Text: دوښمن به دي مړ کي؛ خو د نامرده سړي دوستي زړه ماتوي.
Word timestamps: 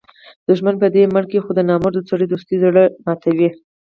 دوښمن 0.47 0.75
به 0.81 0.87
دي 0.93 1.03
مړ 1.13 1.23
کي؛ 1.31 1.39
خو 1.43 1.51
د 1.55 1.59
نامرده 1.69 2.01
سړي 2.09 2.25
دوستي 2.27 2.55
زړه 2.63 2.83
ماتوي. 3.05 3.49